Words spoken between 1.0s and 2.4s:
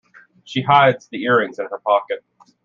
the earrings in her pocket.